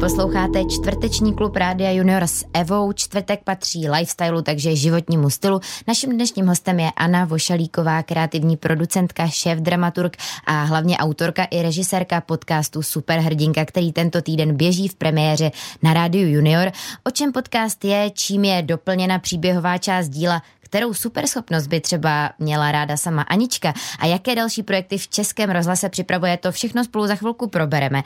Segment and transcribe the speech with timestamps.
[0.00, 2.92] Posloucháte čtvrteční klub Rádia Junior s Evou.
[2.92, 5.60] Čtvrtek patří lifestylu, takže životnímu stylu.
[5.88, 12.20] Naším dnešním hostem je Anna Vošalíková, kreativní producentka, šéf, dramaturg a hlavně autorka i režisérka
[12.20, 15.50] podcastu Superhrdinka, který tento týden běží v premiéře
[15.82, 16.72] na Rádiu Junior.
[17.04, 22.72] O čem podcast je, čím je doplněna příběhová část díla, kterou superschopnost by třeba měla
[22.72, 27.14] ráda sama Anička a jaké další projekty v Českém rozhlase připravuje, to všechno spolu za
[27.14, 28.02] chvilku probereme.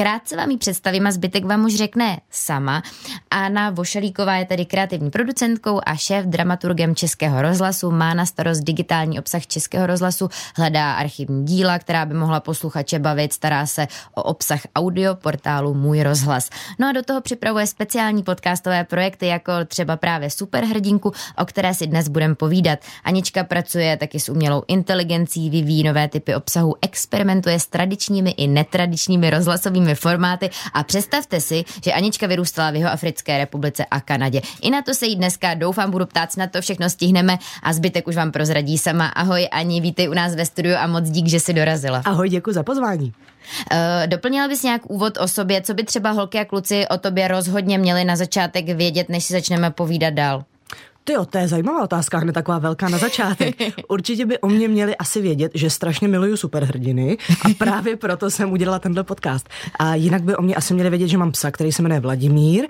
[0.00, 2.82] Krátce vám ji představím a zbytek vám už řekne sama.
[3.30, 9.18] Anna Vošalíková je tedy kreativní producentkou a šéf dramaturgem Českého rozhlasu, má na starost digitální
[9.18, 14.60] obsah Českého rozhlasu, hledá archivní díla, která by mohla posluchače bavit, stará se o obsah
[14.76, 16.50] audio portálu Můj rozhlas.
[16.78, 21.86] No a do toho připravuje speciální podcastové projekty, jako třeba právě Superhrdinku, o které si
[21.86, 22.78] dnes budeme povídat.
[23.04, 29.30] Anička pracuje taky s umělou inteligencí, vyvíjí nové typy obsahu, experimentuje s tradičními i netradičními
[29.30, 34.40] rozhlasovými různými formáty a představte si, že Anička vyrůstala v jeho Africké republice a Kanadě.
[34.62, 38.08] I na to se jí dneska doufám budu ptát, na to všechno stihneme a zbytek
[38.08, 39.06] už vám prozradí sama.
[39.06, 42.02] Ahoj Ani, vítej u nás ve studiu a moc dík, že jsi dorazila.
[42.04, 43.12] Ahoj, děkuji za pozvání.
[43.72, 47.28] Uh, doplnila bys nějak úvod o sobě, co by třeba holky a kluci o tobě
[47.28, 50.44] rozhodně měli na začátek vědět, než si začneme povídat dál?
[51.10, 53.54] Ty jo, to je zajímavá otázka, hned taková velká na začátek.
[53.88, 58.52] Určitě by o mě měli asi vědět, že strašně miluju superhrdiny a právě proto jsem
[58.52, 59.48] udělala tenhle podcast.
[59.78, 62.66] A jinak by o mě asi měli vědět, že mám psa, který se jmenuje Vladimír,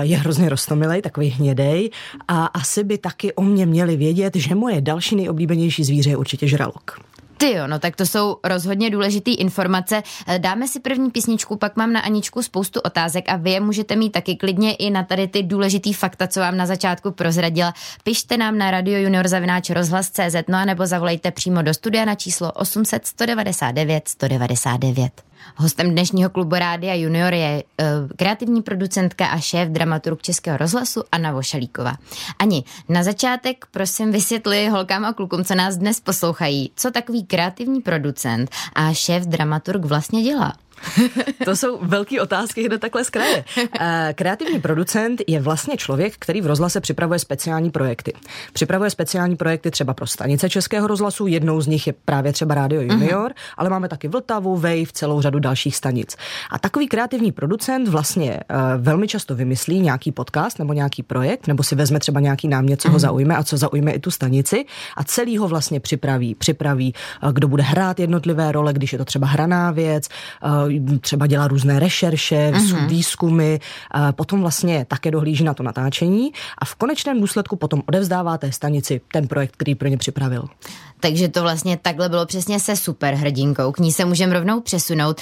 [0.00, 1.90] je hrozně rostomilej, takový hnědej
[2.28, 6.48] a asi by taky o mě měli vědět, že moje další nejoblíbenější zvíře je určitě
[6.48, 7.07] žralok.
[7.38, 10.02] Ty jo, no tak to jsou rozhodně důležité informace.
[10.26, 13.96] Eh, dáme si první písničku, pak mám na Aničku spoustu otázek a vy je můžete
[13.96, 17.74] mít taky klidně i na tady ty důležitý fakta, co vám na začátku prozradila.
[18.02, 22.14] Pište nám na Radio Junior zavináč rozhlas.cz, no a nebo zavolejte přímo do studia na
[22.14, 25.12] číslo 800 199 199.
[25.56, 27.86] Hostem dnešního klubu Rádia Junior je uh,
[28.16, 31.96] kreativní producentka a šéf dramaturg Českého rozhlasu Anna Vošalíková.
[32.38, 37.80] Ani, na začátek prosím vysvětli holkám a klukům, co nás dnes poslouchají, co takový kreativní
[37.80, 40.52] producent a šéf dramaturg vlastně dělá.
[41.44, 43.44] to jsou velké otázky hned takhle z kraje.
[43.80, 48.12] Eh, kreativní producent je vlastně člověk, který v rozhlase připravuje speciální projekty.
[48.52, 52.82] Připravuje speciální projekty třeba pro stanice Českého rozhlasu, jednou z nich je právě třeba Radio
[52.82, 52.90] mhm.
[52.90, 53.54] Junior, uh-huh.
[53.56, 56.16] ale máme taky Vltavu, Wave, celou řadu dalších stanic.
[56.50, 61.62] A takový kreativní producent vlastně uh, velmi často vymyslí nějaký podcast nebo nějaký projekt, nebo
[61.62, 62.92] si vezme třeba nějaký námět, co uh-huh.
[62.92, 63.00] ho mhm.
[63.00, 64.64] zaujme a co zaujme i tu stanici
[64.96, 66.34] a celý ho vlastně připraví.
[66.34, 70.08] Připraví, uh, kdo bude hrát jednotlivé role, když je to třeba hraná věc,
[70.44, 70.67] uh,
[71.00, 72.88] třeba dělá různé rešerše, uh-huh.
[72.88, 73.58] výzkumy,
[74.12, 79.00] potom vlastně také dohlíží na to natáčení a v konečném důsledku potom odevzdává té stanici
[79.12, 80.44] ten projekt, který pro ně připravil.
[81.00, 83.72] Takže to vlastně takhle bylo přesně se superhrdinkou.
[83.72, 85.20] K ní se můžeme rovnou přesunout.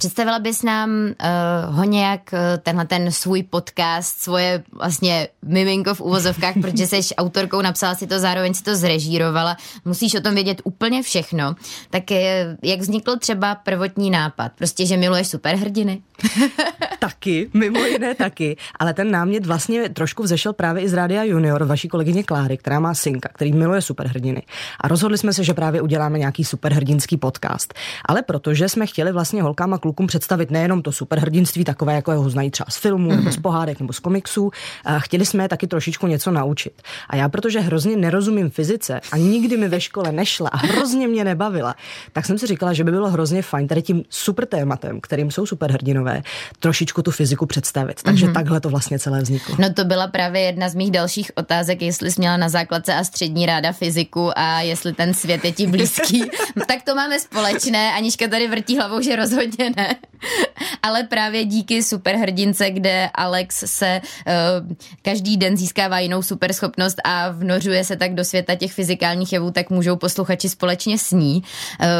[0.00, 6.00] Představila bys nám uh, ho nějak uh, tenhle ten svůj podcast, svoje vlastně miminko v
[6.00, 10.60] úvozovkách, protože jsi autorkou, napsala si to, zároveň si to zrežírovala, musíš o tom vědět
[10.64, 11.54] úplně všechno.
[11.90, 14.52] Tak je, jak vznikl třeba prvotní nápad?
[14.58, 16.02] Prostě, že miluješ superhrdiny?
[16.98, 21.64] taky, mimo jiné taky, ale ten námět vlastně trošku vzešel právě i z Rádia Junior,
[21.64, 24.42] vaší kolegyně Kláry, která má synka, který miluje superhrdiny.
[24.80, 27.74] A rozhodli jsme se, že právě uděláme nějaký superhrdinský podcast.
[28.04, 32.30] Ale protože jsme chtěli vlastně holkám a klukům představit nejenom to superhrdinství, takové, jako ho
[32.30, 34.50] znají třeba z filmů, nebo z pohádek, nebo z komiksů,
[34.84, 36.82] a chtěli jsme je taky trošičku něco naučit.
[37.08, 41.24] A já, protože hrozně nerozumím fyzice a nikdy mi ve škole nešla a hrozně mě
[41.24, 41.74] nebavila,
[42.12, 45.46] tak jsem si říkala, že by bylo hrozně fajn tady tím super tématem, kterým jsou
[45.46, 46.22] superhrdinové,
[46.60, 48.02] trošičku tu fyziku představit.
[48.02, 48.32] Takže mm-hmm.
[48.32, 49.56] takhle to vlastně celé vzniklo.
[49.58, 53.04] No to byla právě jedna z mých dalších otázek, jestli jsi měla na základce a
[53.04, 56.24] střední ráda fyziku a jestli ten svět je ti blízký.
[56.68, 57.92] tak to máme společné.
[57.92, 59.79] Anička tady vrtí hlavou, že rozhodně ne.
[60.82, 67.84] Ale právě díky superhrdince, kde Alex se uh, každý den získává jinou superschopnost a vnořuje
[67.84, 71.42] se tak do světa těch fyzikálních jevů, tak můžou posluchači společně s ní.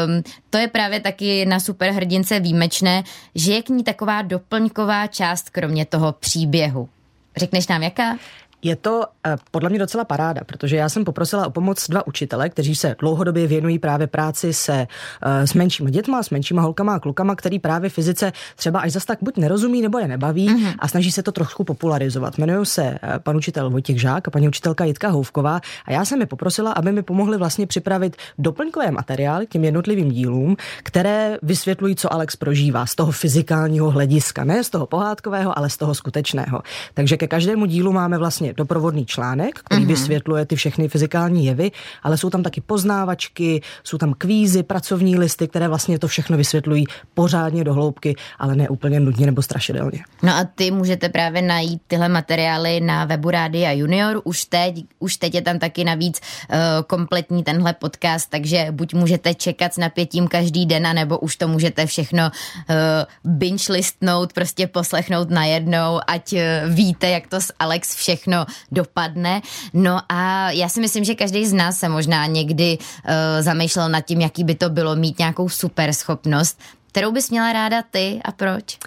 [0.05, 3.03] Um, to je právě taky na superhrdince výjimečné,
[3.35, 6.89] že je k ní taková doplňková část kromě toho příběhu.
[7.37, 8.17] Řekneš nám jaká?
[8.63, 12.49] Je to eh, podle mě docela paráda, protože já jsem poprosila o pomoc dva učitele,
[12.49, 14.87] kteří se dlouhodobě věnují právě práci se
[15.21, 19.05] eh, s menšíma dětma, s menšíma holkama a klukama, který právě fyzice třeba až zas
[19.05, 20.75] tak buď nerozumí nebo je nebaví mm-hmm.
[20.79, 22.37] a snaží se to trošku popularizovat.
[22.37, 26.19] Jmenují se eh, pan učitel Vojtěch Žák a paní učitelka Jitka Houvková a já jsem
[26.19, 31.95] je poprosila, aby mi pomohli vlastně připravit doplňkové materiály k těm jednotlivým dílům, které vysvětlují,
[31.95, 36.61] co Alex prožívá z toho fyzikálního hlediska, ne z toho pohádkového, ale z toho skutečného.
[36.93, 39.87] Takže ke každému dílu máme vlastně doprovodný článek, který mm-hmm.
[39.87, 41.71] vysvětluje ty všechny fyzikální jevy,
[42.03, 46.85] ale jsou tam taky poznávačky, jsou tam kvízy, pracovní listy, které vlastně to všechno vysvětlují
[47.13, 49.99] pořádně do hloubky, ale ne úplně nudně nebo strašidelně.
[50.23, 54.21] No a ty můžete právě najít tyhle materiály na webu Rádia Junior.
[54.23, 56.57] Už teď, už teď je tam taky navíc uh,
[56.87, 61.85] kompletní tenhle podcast, takže buď můžete čekat s napětím každý den, nebo už to můžete
[61.85, 62.31] všechno
[62.69, 62.75] uh,
[63.23, 66.39] binge listnout, prostě poslechnout najednou, ať uh,
[66.73, 68.40] víte, jak to s Alex všechno
[68.71, 69.41] dopadne.
[69.73, 74.01] No a já si myslím, že každý z nás se možná někdy uh, zamýšlel nad
[74.01, 78.31] tím, jaký by to bylo mít nějakou super schopnost, kterou bys měla ráda ty a
[78.31, 78.77] proč?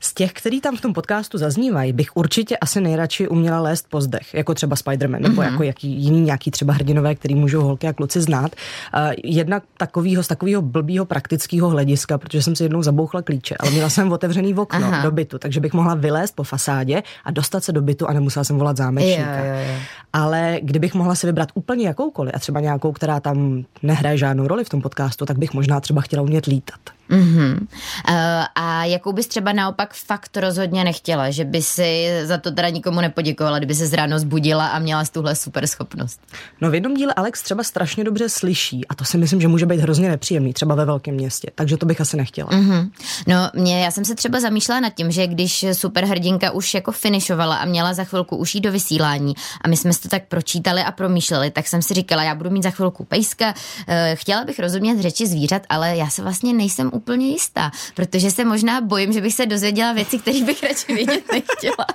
[0.00, 4.00] Z těch, který tam v tom podcastu zaznívají, bych určitě asi nejradši uměla lézt po
[4.00, 5.52] zdech, jako třeba Spider-Man, nebo mm-hmm.
[5.52, 8.52] jako jaký jiný nějaký třeba hrdinové, který můžou holky a kluci znát.
[8.94, 13.70] Uh, jednak takovýho, z takového blbýho praktického hlediska, protože jsem si jednou zabouchla klíče, ale
[13.70, 15.02] měla jsem otevřený okno Aha.
[15.02, 18.44] do bytu, takže bych mohla vylézt po fasádě a dostat se do bytu a nemusela
[18.44, 19.36] jsem volat zámečníka.
[19.36, 19.80] Jo, jo, jo.
[20.16, 24.64] Ale kdybych mohla si vybrat úplně jakoukoliv a třeba nějakou, která tam nehraje žádnou roli
[24.64, 26.80] v tom podcastu, tak bych možná třeba chtěla umět lítat.
[27.10, 27.56] Mm-hmm.
[27.60, 28.16] Uh,
[28.54, 33.00] a jakou bys třeba naopak fakt rozhodně nechtěla, že by si za to teda nikomu
[33.00, 36.20] nepoděkovala, kdyby se z ráno zbudila a měla z tuhle super schopnost?
[36.60, 39.66] No v jednom díle Alex třeba strašně dobře slyší a to si myslím, že může
[39.66, 42.50] být hrozně nepříjemný, třeba ve velkém městě, takže to bych asi nechtěla.
[42.50, 42.90] Mm-hmm.
[43.26, 47.56] No mě, já jsem se třeba zamýšlela nad tím, že když superhrdinka už jako finišovala
[47.56, 50.92] a měla za chvilku už jít do vysílání a my jsme to tak pročítali a
[50.92, 55.00] promýšleli, tak jsem si říkala, já budu mít za chvilku pejska, uh, chtěla bych rozumět
[55.00, 59.34] řeči zvířat, ale já se vlastně nejsem úplně jistá, protože se možná bojím, že bych
[59.34, 61.86] se dozvěděla věci, které bych radši vědět nechtěla.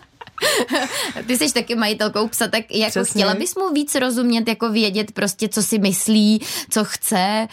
[1.28, 3.22] Ty jsi taky majitelkou psa, tak jako Přesně.
[3.22, 7.48] chtěla bys mu víc rozumět, jako vědět prostě, co si myslí, co chce?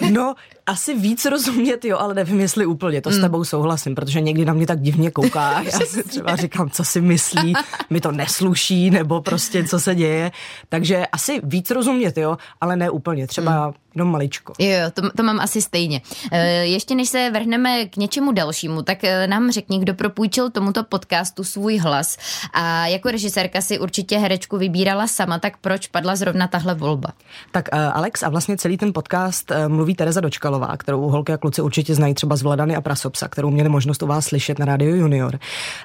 [0.00, 0.10] Uh...
[0.10, 0.34] No,
[0.68, 3.22] asi víc rozumět, jo, ale nevím, jestli úplně, to s mm.
[3.22, 7.00] tebou souhlasím, protože někdy na mě tak divně kouká, já si třeba říkám, co si
[7.00, 7.54] myslí,
[7.90, 10.30] mi to nesluší, nebo prostě co se děje,
[10.68, 13.74] takže asi víc rozumět, jo, ale ne úplně, třeba mm.
[13.94, 14.52] Jenom maličko.
[14.58, 16.00] Jo, to, to mám asi stejně.
[16.32, 20.84] E, ještě než se vrhneme k něčemu dalšímu, tak e, nám řekni, kdo propůjčil tomuto
[20.84, 22.16] podcastu svůj hlas
[22.52, 27.08] a jako režisérka si určitě herečku vybírala sama, tak proč padla zrovna tahle volba?
[27.52, 31.36] Tak uh, Alex a vlastně celý ten podcast mluví Tereza Dočkalo Michalová, kterou holky a
[31.36, 34.66] kluci určitě znají třeba z Vladany a Prasopsa, kterou měli možnost u vás slyšet na
[34.66, 35.38] Radio Junior.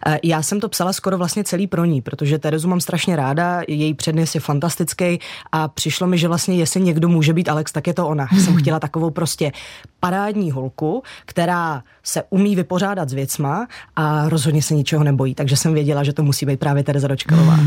[0.07, 3.61] E, já jsem to psala skoro vlastně celý pro ní, protože Terezu mám strašně ráda,
[3.67, 5.19] její přednes je fantastický
[5.51, 8.27] a přišlo mi, že vlastně jestli někdo může být Alex, tak je to ona.
[8.43, 9.51] Jsem chtěla takovou prostě
[9.99, 15.73] parádní holku, která se umí vypořádat s věcma a rozhodně se ničeho nebojí, takže jsem
[15.73, 17.59] věděla, že to musí být právě Tereza Dočkalová.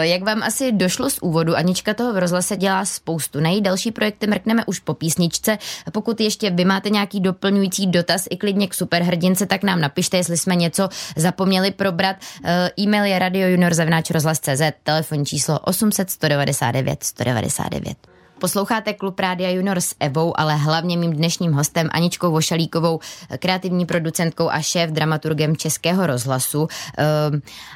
[0.00, 3.40] Jak vám asi došlo z úvodu, Anička toho v rozhlase dělá spoustu.
[3.40, 5.58] Na její další projekty mrkneme už po písničce.
[5.92, 10.36] Pokud ještě vy máte nějaký doplňující dotaz i klidně k superhrdince, tak nám napište, jestli
[10.36, 12.16] jsme něco zapomněli probrat.
[12.44, 18.17] Eh, e-mail je radiojunior.cz, telefonní číslo 800 199 199.
[18.38, 23.00] Posloucháte Klub Rádia Junior s Evou, ale hlavně mým dnešním hostem Aničkou Vošalíkovou,
[23.38, 26.60] kreativní producentkou a šéf dramaturgem Českého rozhlasu.
[26.60, 26.68] Uh,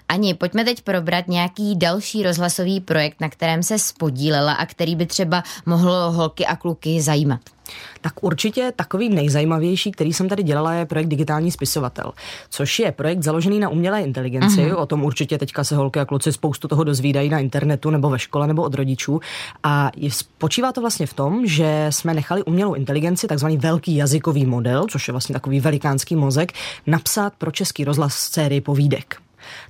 [0.09, 5.07] Ani, pojďme teď probrat nějaký další rozhlasový projekt, na kterém se spodílela a který by
[5.07, 7.41] třeba mohl holky a kluky zajímat.
[8.01, 12.13] Tak určitě takový nejzajímavější, který jsem tady dělala, je projekt Digitální spisovatel,
[12.51, 14.61] což je projekt založený na umělé inteligenci.
[14.61, 14.79] Uh-huh.
[14.79, 18.19] O tom určitě teďka se holky a kluci spoustu toho dozvídají na internetu nebo ve
[18.19, 19.21] škole nebo od rodičů.
[19.63, 24.87] A spočívá to vlastně v tom, že jsme nechali umělou inteligenci, takzvaný velký jazykový model,
[24.91, 26.53] což je vlastně takový velikánský mozek,
[26.87, 29.17] napsat pro český rozhlas sérii povídek.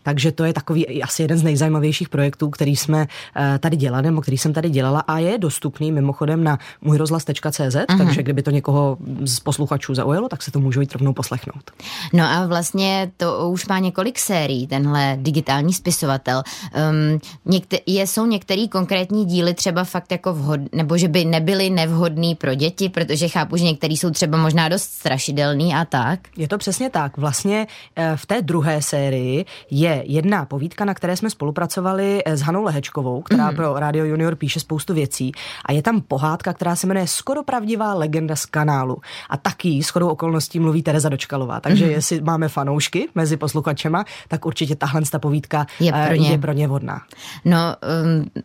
[0.02, 4.20] Takže to je takový asi jeden z nejzajímavějších projektů, který jsme eh, tady dělali, nebo
[4.20, 7.98] který jsem tady dělala a je dostupný mimochodem na můjrozhlas.cz, uh-huh.
[7.98, 11.70] takže kdyby to někoho z posluchačů zaujalo, tak se to můžou jít rovnou poslechnout.
[12.12, 16.42] No a vlastně to už má několik sérií, tenhle digitální spisovatel.
[16.90, 21.70] Um, někte- je, jsou některé konkrétní díly třeba fakt jako vhod, nebo že by nebyly
[21.70, 26.20] nevhodný pro děti, protože chápu, že některý jsou třeba možná dost strašidelný a tak.
[26.36, 27.16] Je to přesně tak.
[27.16, 32.40] Vlastně eh, v té druhé sérii je jedna povídka, na které jsme spolupracovali eh, s
[32.40, 33.56] Hanou Lehečkovou, která mm.
[33.56, 35.32] pro Radio Junior píše spoustu věcí.
[35.64, 39.00] A je tam pohádka, která se jmenuje Skoro pravdivá legenda z kanálu.
[39.30, 41.60] A taky shodou okolností mluví Tereza Dočkalová.
[41.60, 41.90] Takže mm.
[41.90, 46.52] jestli máme fanoušky mezi posluchačema, tak určitě tahle ta povídka je pro ně, je pro
[46.52, 47.00] ně vodná.
[47.44, 47.58] No,
[48.04, 48.42] um,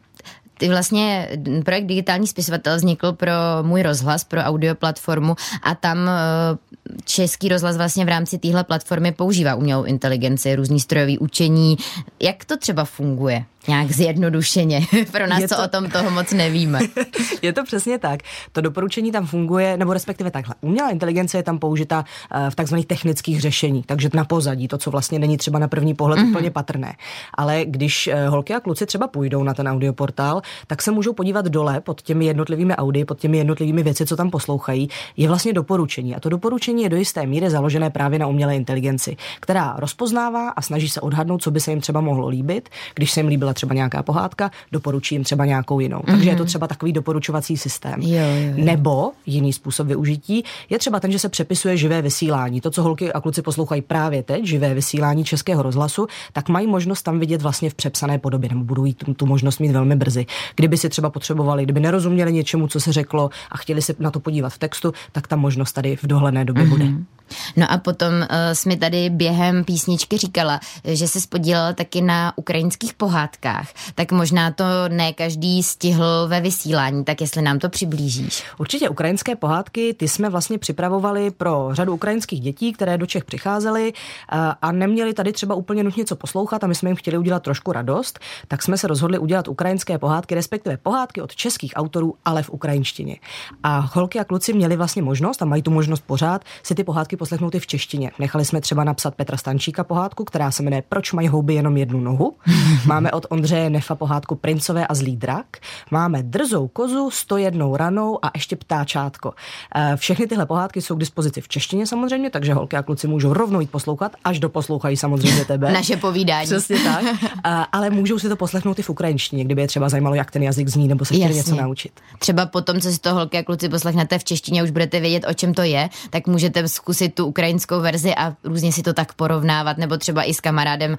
[0.57, 1.29] ty vlastně
[1.65, 7.77] projekt Digitální spisovatel vznikl pro můj rozhlas, pro audio platformu a tam eh, český rozhlas
[7.77, 11.77] vlastně v rámci téhle platformy používá umělou inteligenci, různý strojový učení.
[12.19, 13.45] Jak to třeba funguje?
[13.67, 14.81] Nějak zjednodušeně.
[15.11, 15.47] Pro nás, to...
[15.47, 16.79] co o tom toho moc nevíme.
[17.41, 18.19] je to přesně tak.
[18.51, 20.55] To doporučení tam funguje, nebo respektive takhle.
[20.61, 24.91] Umělá inteligence je tam použita eh, v takzvaných technických řešeních, takže na pozadí, to, co
[24.91, 26.29] vlastně není třeba na první pohled mm-hmm.
[26.29, 26.95] úplně patrné.
[27.33, 31.45] Ale když eh, holky a kluci třeba půjdou na ten audioportál, tak se můžou podívat
[31.45, 36.15] dole pod těmi jednotlivými audy, pod těmi jednotlivými věci, co tam poslouchají, je vlastně doporučení.
[36.15, 40.61] A to doporučení je do jisté míry založené právě na umělé inteligenci, která rozpoznává a
[40.61, 42.69] snaží se odhadnout, co by se jim třeba mohlo líbit.
[42.95, 45.97] Když se jim líbila třeba nějaká pohádka, doporučí jim třeba nějakou jinou.
[45.97, 46.11] Mm-hmm.
[46.11, 46.47] Takže je to mhm.
[46.47, 48.01] třeba takový doporučovací systém.
[48.01, 48.65] Jo, jo, jo.
[48.65, 52.61] Nebo jiný způsob využití je třeba ten, že se přepisuje živé vysílání.
[52.61, 57.01] To, co holky a kluci poslouchají právě teď, živé vysílání českého rozhlasu, tak mají možnost
[57.01, 60.25] tam vidět vlastně v přepsané podobě, nebo budou tu, tu možnost mít velmi brzy.
[60.55, 64.19] Kdyby si třeba potřebovali, kdyby nerozuměli něčemu, co se řeklo a chtěli se na to
[64.19, 66.69] podívat v textu, tak ta možnost tady v dohledné době mm-hmm.
[66.69, 67.16] bude.
[67.55, 72.33] No a potom uh, jsi mi tady během písničky říkala, že se spodílela taky na
[72.35, 78.43] ukrajinských pohádkách, tak možná to ne každý stihl ve vysílání, tak jestli nám to přiblížíš.
[78.57, 83.93] Určitě ukrajinské pohádky, ty jsme vlastně připravovali pro řadu ukrajinských dětí, které do Čech přicházely
[83.93, 87.43] uh, a neměli tady třeba úplně nutně co poslouchat a my jsme jim chtěli udělat
[87.43, 92.43] trošku radost, tak jsme se rozhodli udělat ukrajinské pohádky, respektive pohádky od českých autorů, ale
[92.43, 93.15] v ukrajinštině.
[93.63, 97.16] A holky a kluci měli vlastně možnost a mají tu možnost pořád si ty pohádky
[97.17, 98.11] poslechnout i v češtině.
[98.19, 101.99] Nechali jsme třeba napsat Petra Stančíka pohádku, která se jmenuje Proč mají houby jenom jednu
[101.99, 102.35] nohu.
[102.85, 105.45] Máme od Ondřeje Nefa pohádku Princové a zlý drak.
[105.91, 109.33] Máme Drzou kozu, 101 ranou a ještě Ptáčátko.
[109.75, 113.33] Eh, všechny tyhle pohádky jsou k dispozici v češtině samozřejmě, takže holky a kluci můžou
[113.33, 115.71] rovnou jít poslouchat, až do poslouchají samozřejmě tebe.
[115.71, 116.45] Naše povídání.
[116.45, 117.03] Přesně tak.
[117.45, 120.43] Eh, ale můžou si to poslechnout i v ukrajinštině, kdyby je třeba zajímalo, jak ten
[120.43, 121.91] jazyk zní, nebo se chtěli něco naučit.
[122.19, 125.33] Třeba potom, co si to holky a kluci poslechnete v češtině, už budete vědět, o
[125.33, 129.13] čem to je, tak můžete zkusit si tu ukrajinskou verzi a různě si to tak
[129.13, 130.97] porovnávat, nebo třeba i s kamarádem uh,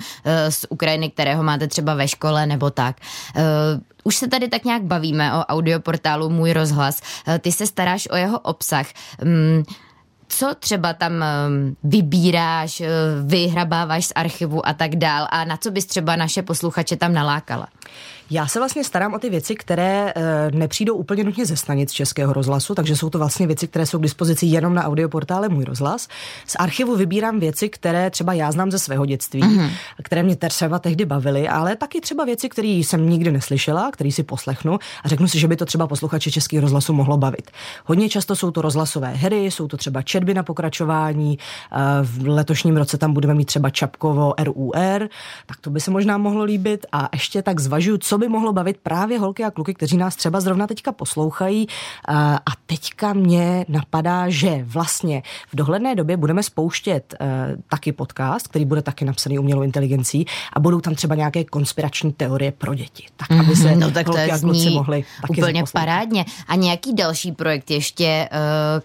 [0.48, 2.96] z Ukrajiny, kterého máte třeba ve škole, nebo tak.
[3.36, 3.42] Uh,
[4.04, 7.00] už se tady tak nějak bavíme o audioportálu Můj rozhlas.
[7.28, 8.86] Uh, ty se staráš o jeho obsah.
[9.22, 9.62] Um,
[10.28, 11.24] co třeba tam
[11.84, 12.82] vybíráš,
[13.24, 17.66] vyhrabáváš z archivu a tak dál a na co bys třeba naše posluchače tam nalákala?
[18.30, 22.32] Já se vlastně starám o ty věci, které e, nepřijdou úplně nutně ze stanic Českého
[22.32, 26.08] rozhlasu, takže jsou to vlastně věci, které jsou k dispozici jenom na audioportále Můj rozhlas.
[26.46, 29.70] Z archivu vybírám věci, které třeba já znám ze svého dětství, mm-hmm.
[30.02, 34.22] které mě třeba tehdy bavily, ale taky třeba věci, které jsem nikdy neslyšela, které si
[34.22, 37.50] poslechnu a řeknu si, že by to třeba posluchače Českého rozhlasu mohlo bavit.
[37.84, 41.38] Hodně často jsou to rozhlasové hry, jsou to třeba četby na pokračování.
[41.38, 45.08] E, v letošním roce tam budeme mít třeba Čapkovo RUR,
[45.46, 48.76] tak to by se možná mohlo líbit a ještě tak zvažuju, co by mohlo bavit
[48.82, 51.66] právě holky a kluky, kteří nás třeba zrovna teďka poslouchají.
[52.08, 55.22] A teďka mě napadá, že vlastně
[55.52, 57.26] v dohledné době budeme spouštět uh,
[57.68, 62.52] taky podcast, který bude taky napsaný umělou inteligencí a budou tam třeba nějaké konspirační teorie
[62.52, 63.06] pro děti.
[63.16, 66.24] Tak, aby se no, tak holky a kluci mohli taky úplně parádně.
[66.48, 68.80] A nějaký další projekt ještě, uh,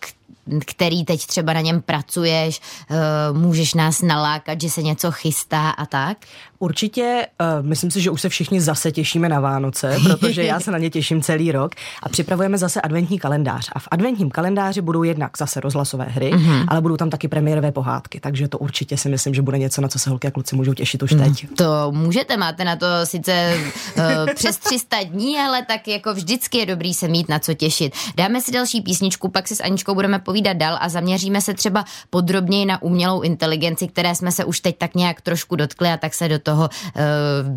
[0.65, 2.95] který teď třeba na něm pracuješ, eh,
[3.33, 6.17] můžeš nás nalákat, že se něco chystá a tak?
[6.63, 10.71] Určitě, uh, myslím si, že už se všichni zase těšíme na Vánoce, protože já se
[10.71, 11.71] na ně těším celý rok
[12.03, 13.69] a připravujeme zase adventní kalendář.
[13.73, 16.65] A v adventním kalendáři budou jednak zase rozhlasové hry, mm-hmm.
[16.67, 19.87] ale budou tam taky premiérové pohádky, takže to určitě si myslím, že bude něco, na
[19.87, 21.49] co se holky a kluci můžou těšit už teď.
[21.49, 23.57] Mm, to můžete, máte na to sice
[23.97, 24.03] uh,
[24.35, 27.93] přes 300 dní, ale tak jako vždycky je dobrý se mít na co těšit.
[28.17, 31.85] Dáme si další písničku, pak si s Aničkou budeme povídat dál a zaměříme se třeba
[32.09, 36.13] podrobněji na umělou inteligenci, které jsme se už teď tak nějak trošku dotkli a tak
[36.13, 36.67] se do toho uh,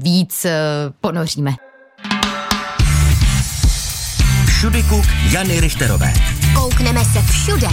[0.03, 0.51] víc uh,
[1.01, 1.55] ponoříme.
[4.47, 6.13] Všudy kuk Jany Richterové.
[6.55, 7.69] Koukneme se všude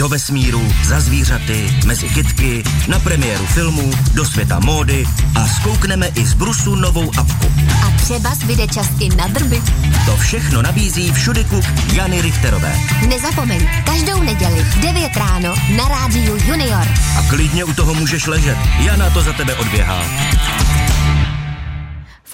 [0.00, 6.26] do vesmíru, za zvířaty, mezi kytky, na premiéru filmů, do světa módy a zkoukneme i
[6.26, 7.46] z brusu novou apku.
[7.86, 9.62] A třeba zbyde časky na drby.
[10.06, 12.80] To všechno nabízí všudy kuk Jany Richterové.
[13.08, 16.86] Nezapomeň, každou neděli v 9 ráno na rádiu Junior.
[17.18, 20.04] A klidně u toho můžeš ležet, Jana to za tebe odběhá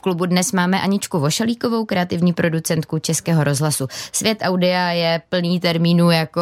[0.06, 3.86] klubu dnes máme Aničku Vošalíkovou, kreativní producentku Českého rozhlasu.
[4.12, 6.40] Svět audia je plný termínů jako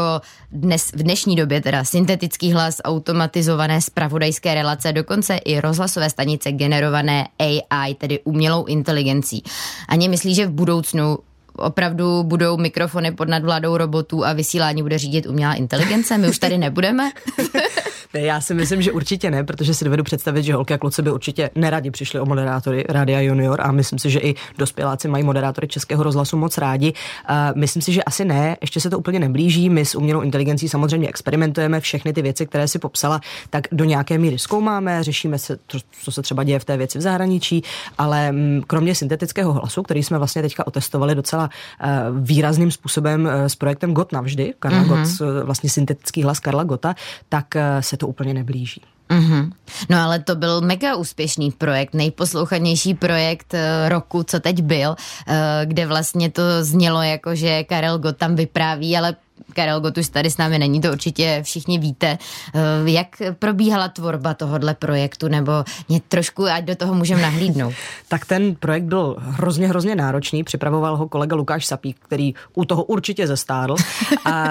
[0.53, 7.27] dnes, v dnešní době teda syntetický hlas, automatizované spravodajské relace, dokonce i rozhlasové stanice generované
[7.39, 9.43] AI, tedy umělou inteligencí.
[9.89, 11.19] Ani myslí, že v budoucnu
[11.57, 16.19] opravdu budou mikrofony pod nadvládou robotů a vysílání bude řídit umělá inteligence?
[16.19, 17.11] My už tady nebudeme?
[18.15, 21.13] Já si myslím, že určitě ne, protože si dovedu představit, že holky a kluci by
[21.13, 25.69] určitě neradi přišli o moderátory Rádia Junior a myslím si, že i dospěláci mají moderátory
[25.69, 26.93] Českého rozhlasu moc rádi.
[27.31, 29.71] Uh, myslím si, že asi ne, ještě se to úplně neblíží.
[29.71, 34.19] My s umělou inteligencí samozřejmě experimentujeme všechny ty věci, které si popsala, tak do nějaké
[34.19, 35.59] míry zkoumáme, řešíme se,
[36.03, 37.63] co se třeba děje v té věci v zahraničí,
[37.99, 41.51] ale mm, kromě syntetického hlasu, který jsme vlastně teďka otestovali docela
[41.83, 41.89] uh,
[42.21, 45.19] výrazným způsobem uh, s projektem Got navždy, Karla mm-hmm.
[45.19, 46.95] Got, vlastně syntetický hlas Karla Gota,
[47.29, 48.81] tak uh, se to úplně neblíží.
[49.11, 49.53] Mm-hmm.
[49.91, 55.35] No ale to byl mega úspěšný projekt, nejposlouchanější projekt uh, roku, co teď byl, uh,
[55.65, 59.17] kde vlastně to znělo jako, že Karel Gott tam vypráví, ale
[59.53, 62.19] Karel Gott už tady s námi není, to určitě všichni víte.
[62.55, 65.53] Uh, jak probíhala tvorba tohohle projektu, nebo
[65.89, 67.75] mě trošku, ať do toho můžeme nahlídnout?
[68.09, 70.45] tak ten projekt byl hrozně, hrozně náročný.
[70.45, 73.75] Připravoval ho kolega Lukáš Sapík, který u toho určitě zestárl.
[74.25, 74.49] A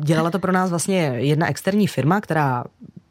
[0.00, 2.64] dělala to pro nás vlastně jedna externí firma, která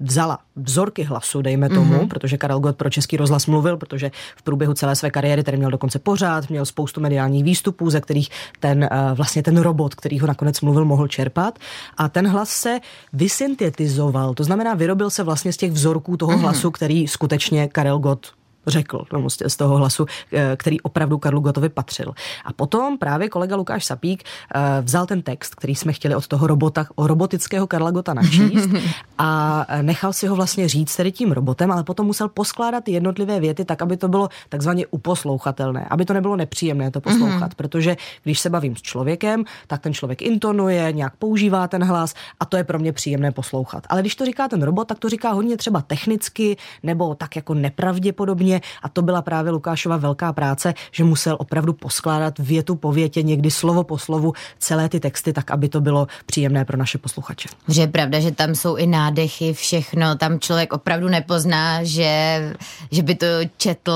[0.06, 2.08] vzala vzorky hlasu, dejme tomu, mm-hmm.
[2.08, 5.72] protože Karel Gott pro Český rozhlas mluvil, protože v průběhu celé své kariéry tady měl
[5.72, 10.28] dokonce pořád, měl spoustu mediálních výstupů, ze kterých ten eh, vlastně ten robot, který ho
[10.28, 11.60] nakonec mluvil, mohl čerpat.
[11.98, 12.80] A ten hlas se
[13.14, 16.40] vysyntetizoval, to znamená, vyrobil se vlastně z těch vzorků toho mm-hmm.
[16.40, 18.28] hlasu, který skutečně Karel Gott
[18.68, 22.14] řekl no, z toho hlasu, eh, který opravdu Karlu Gotovi patřil.
[22.46, 26.48] A potom právě kolega Lukáš Sapík eh, vzal ten text, který jsme chtěli od toho
[26.48, 28.70] robota, o robotického Karla Gota načíst
[29.18, 33.40] a nechal si ho vlastně říct tedy tím robotem, ale potom musel poskládat ty jednotlivé
[33.40, 37.56] věty tak, aby to bylo takzvaně uposlouchatelné, aby to nebylo nepříjemné to poslouchat, mm-hmm.
[37.56, 42.46] protože když se bavím s člověkem, tak ten člověk intonuje, nějak používá ten hlas a
[42.46, 43.84] to je pro mě příjemné poslouchat.
[43.90, 47.54] Ale když to říká ten robot, tak to říká hodně třeba technicky nebo tak jako
[47.54, 48.62] nepravděpodobně podobně.
[48.84, 53.52] A to byla právě Lukášova velká práce, že musel opravdu poskládat větu po větě, někdy
[53.52, 57.50] slovo po slovu, celé ty texty, tak aby to bylo příjemné pro naše posluchače.
[57.68, 62.56] Že je pravda, že tam jsou i nádechy, všechno, tam člověk opravdu nepozná, že,
[62.92, 63.26] že by to
[63.58, 63.94] četl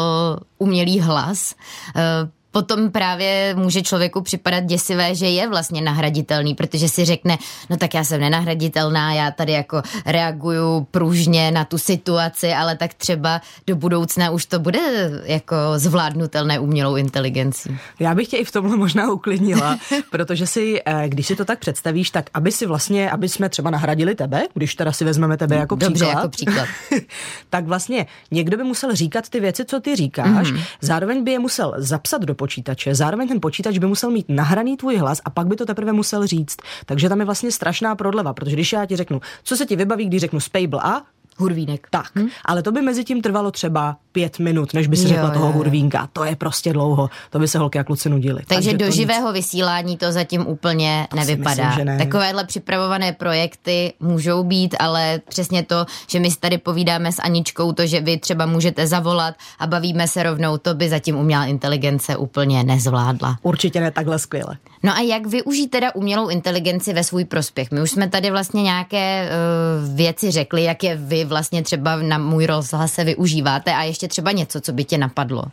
[0.57, 1.55] umělý hlas
[1.95, 7.37] eh, potom právě může člověku připadat děsivé, že je vlastně nahraditelný, protože si řekne,
[7.69, 12.93] no tak já jsem nenahraditelná, já tady jako reaguju pružně na tu situaci, ale tak
[12.93, 14.79] třeba do budoucna už to bude
[15.23, 17.77] jako zvládnutelné umělou inteligencí.
[17.99, 19.77] Já bych tě i v tomhle možná uklidnila,
[20.11, 23.69] protože si, eh, když si to tak představíš, tak aby si vlastně, aby jsme třeba
[23.69, 26.67] nahradili tebe, když teda si vezmeme tebe jako Dobře, příklad, jako příklad.
[27.49, 30.59] tak vlastně někdo by musel říkat ty věci, co ty říkáš, mm.
[30.81, 32.95] zároveň by je musel zapsat do počítače.
[32.95, 36.27] Zároveň ten počítač by musel mít nahraný tvůj hlas a pak by to teprve musel
[36.27, 36.57] říct.
[36.85, 40.05] Takže tam je vlastně strašná prodleva, protože když já ti řeknu, co se ti vybaví,
[40.05, 41.01] když řeknu Spable a
[41.37, 41.87] Hurvínek.
[41.89, 42.27] Tak, hm?
[42.45, 45.51] ale to by mezi tím trvalo třeba pět minut, než by si řekla jo, toho
[45.51, 46.09] hurvínka.
[46.13, 48.41] To je prostě dlouho, to by se holky a kluci nudili.
[48.47, 49.33] Takže, Takže do živého nic.
[49.33, 51.67] vysílání to zatím úplně to nevypadá.
[51.67, 51.97] Myslím, ne.
[51.97, 57.71] Takovéhle připravované projekty můžou být, ale přesně to, že my si tady povídáme s Aničkou,
[57.71, 62.17] to, že vy třeba můžete zavolat a bavíme se rovnou, to by zatím umělá inteligence
[62.17, 63.37] úplně nezvládla.
[63.41, 64.57] Určitě ne takhle skvěle.
[64.83, 67.71] No a jak využít teda umělou inteligenci ve svůj prospěch?
[67.71, 72.17] My už jsme tady vlastně nějaké uh, věci řekli, jak je vy vlastně třeba na
[72.17, 75.43] můj rozhlas se využíváte a ještě třeba něco, co by tě napadlo.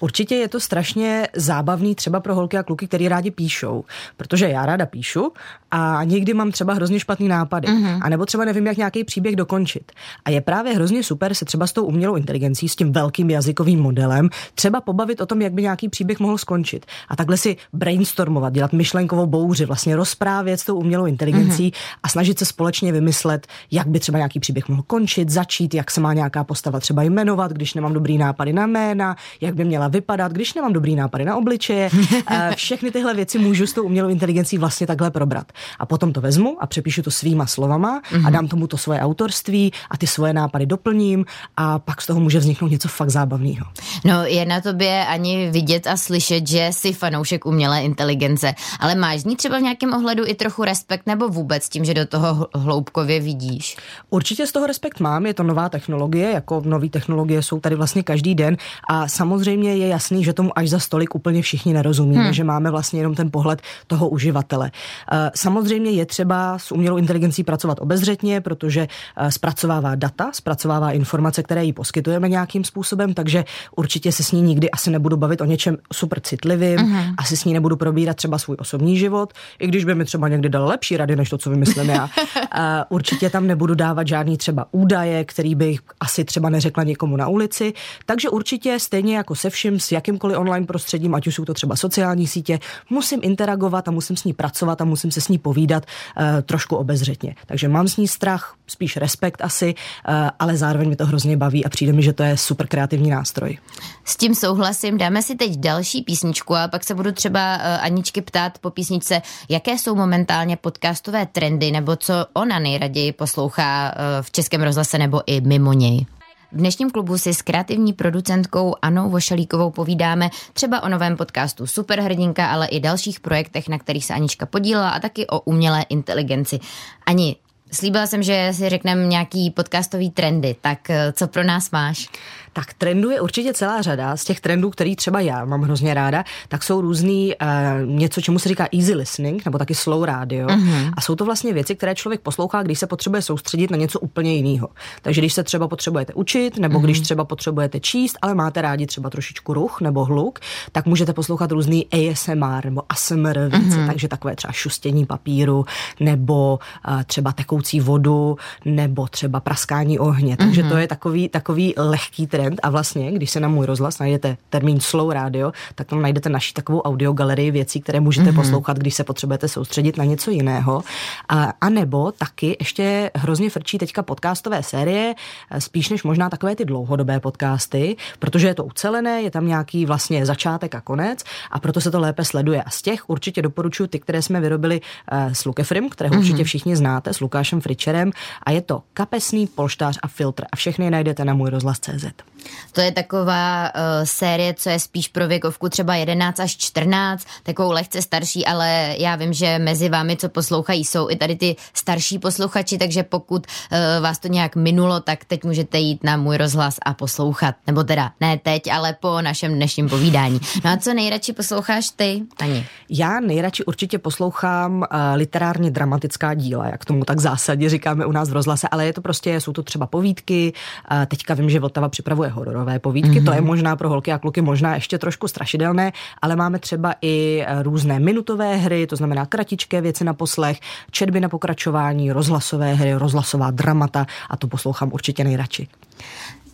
[0.00, 3.84] Určitě je to strašně zábavný třeba pro holky a kluky, který rádi píšou,
[4.16, 5.32] protože já ráda píšu
[5.70, 7.98] a někdy mám třeba hrozně špatný nápady, mm-hmm.
[8.02, 9.92] a nebo třeba nevím, jak nějaký příběh dokončit.
[10.24, 13.80] A je právě hrozně super se třeba s tou umělou inteligencí, s tím velkým jazykovým
[13.80, 16.86] modelem, třeba pobavit o tom, jak by nějaký příběh mohl skončit.
[17.08, 21.98] A takhle si brainstormovat, dělat myšlenkovou bouři, vlastně rozprávět s tou umělou inteligencí mm-hmm.
[22.02, 26.00] a snažit se společně vymyslet, jak by třeba nějaký příběh mohl končit, začít, jak se
[26.00, 30.32] má nějaká postava třeba jmenovat, když nemám dobrý nápady na jména, jak by měla vypadat,
[30.32, 31.90] když nemám dobrý nápady na obličeje.
[32.30, 35.52] Eh, všechny tyhle věci můžu s tou umělou inteligencí vlastně takhle probrat.
[35.78, 38.32] A potom to vezmu a přepíšu to svýma slovama a mhm.
[38.32, 41.24] dám tomu to svoje autorství a ty svoje nápady doplním
[41.56, 43.66] a pak z toho může vzniknout něco fakt zábavného.
[44.04, 49.20] No je na tobě ani vidět a slyšet, že jsi fanoušek umělé inteligence, ale máš
[49.20, 52.48] z ní třeba v nějakém ohledu i trochu respekt nebo vůbec tím, že do toho
[52.54, 53.76] hloubkově vidíš?
[54.10, 58.02] Určitě z toho respekt mám, je to nová technologie, jako nové technologie jsou tady vlastně
[58.02, 58.56] každý den
[58.88, 62.32] a samozřejmě je jasný, že tomu až za stolik úplně všichni nerozumíme, hmm.
[62.32, 64.70] že máme vlastně jenom ten pohled toho uživatele.
[65.12, 71.42] Eh, samozřejmě je třeba s umělou inteligencí pracovat obezřetně, protože eh, zpracovává data, zpracovává informace,
[71.42, 73.44] které jí poskytujeme nějakým způsobem, takže
[73.76, 77.14] určitě se s ní nikdy asi nebudu bavit o něčem super citlivým, uh-huh.
[77.18, 80.48] asi s ní nebudu probírat třeba svůj osobní život, i když by mi třeba někdy
[80.48, 82.08] dal lepší rady, než to, co vymyslím já.
[82.56, 87.28] Eh, určitě tam nebudu dávat žádný třeba údaje, který bych asi třeba neřekla někomu na
[87.28, 87.72] ulici,
[88.06, 91.54] takže určitě stejně jako jako se vším, s jakýmkoliv online prostředím, ať už jsou to
[91.54, 92.58] třeba sociální sítě,
[92.90, 96.76] musím interagovat a musím s ní pracovat a musím se s ní povídat uh, trošku
[96.76, 97.34] obezřetně.
[97.46, 101.64] Takže mám s ní strach, spíš respekt asi, uh, ale zároveň mi to hrozně baví
[101.64, 103.58] a přijde mi, že to je super kreativní nástroj.
[104.04, 104.98] S tím souhlasím.
[104.98, 109.22] Dáme si teď další písničku a pak se budu třeba uh, Aničky ptát po písničce,
[109.48, 115.22] jaké jsou momentálně podcastové trendy nebo co ona nejraději poslouchá uh, v Českém rozhlase nebo
[115.26, 116.06] i mimo něj.
[116.54, 122.46] V dnešním klubu si s kreativní producentkou Anou Vošalíkovou povídáme třeba o novém podcastu Superhrdinka,
[122.46, 126.60] ale i dalších projektech, na kterých se Anička podílela a taky o umělé inteligenci.
[127.06, 127.36] Ani
[127.72, 132.08] Slíbila jsem, že si řekneme nějaký podcastový trendy, tak eh, co pro nás máš?
[132.54, 134.16] Tak trendů je určitě celá řada.
[134.16, 138.38] Z těch trendů, který třeba já mám hrozně ráda, tak jsou různý uh, něco, čemu
[138.38, 140.46] se říká easy listening, nebo taky slow radio.
[140.46, 140.92] Uh-huh.
[140.96, 144.34] A jsou to vlastně věci, které člověk poslouchá, když se potřebuje soustředit na něco úplně
[144.34, 144.68] jiného.
[145.02, 146.84] Takže když se třeba potřebujete učit, nebo uh-huh.
[146.84, 150.38] když třeba potřebujete číst, ale máte rádi třeba trošičku ruch nebo hluk,
[150.72, 153.86] tak můžete poslouchat různý ASMR nebo ASMR věci, uh-huh.
[153.86, 155.64] takže takové třeba šustění papíru,
[156.00, 160.36] nebo uh, třeba tekoucí vodu, nebo třeba praskání ohně.
[160.36, 160.68] Takže uh-huh.
[160.68, 164.36] to je takový, takový lehký trend trend a vlastně, když se na můj rozhlas najdete
[164.50, 168.34] termín slow radio, tak tam najdete naši takovou audiogalerii věcí, které můžete mm-hmm.
[168.34, 170.82] poslouchat, když se potřebujete soustředit na něco jiného.
[171.28, 175.14] A, a nebo taky ještě hrozně frčí teďka podcastové série,
[175.50, 179.86] eh, spíš než možná takové ty dlouhodobé podcasty, protože je to ucelené, je tam nějaký
[179.86, 182.62] vlastně začátek a konec a proto se to lépe sleduje.
[182.62, 186.18] A z těch určitě doporučuji ty, které jsme vyrobili uh, s Lukefrim, kterého mm-hmm.
[186.18, 188.10] určitě všichni znáte, s Lukášem Fričerem
[188.42, 192.33] a je to kapesný, polštář a filtr a všechny najdete na můj rozhlas.cz.
[192.72, 197.72] To je taková uh, série, co je spíš pro věkovku třeba 11 až 14, takovou
[197.72, 202.18] lehce starší, ale já vím, že mezi vámi, co poslouchají, jsou i tady ty starší
[202.18, 206.76] posluchači, takže pokud uh, vás to nějak minulo, tak teď můžete jít na můj rozhlas
[206.84, 207.54] a poslouchat.
[207.66, 210.40] Nebo teda ne teď, ale po našem dnešním povídání.
[210.64, 212.66] No a co nejradši posloucháš ty, Ani?
[212.88, 218.30] Já nejradši určitě poslouchám uh, literárně dramatická díla, jak tomu tak zásadně říkáme u nás
[218.30, 220.52] v rozhlase, ale je to prostě, jsou to třeba povídky.
[220.90, 223.24] Uh, teďka vím, že Vltava připravuje hororové povídky, mm-hmm.
[223.24, 223.46] to je mhm.
[223.46, 225.92] možná pro holky a kluky možná ještě trošku strašidelné,
[226.22, 231.20] ale máme třeba i eh, různé minutové hry, to znamená kratičké věci na poslech, četby
[231.20, 235.68] na pokračování, rozhlasové hry, rozhlasová dramata a to poslouchám určitě nejradši.